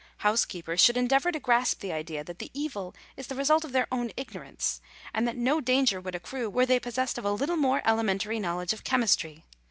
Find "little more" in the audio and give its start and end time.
7.31-7.83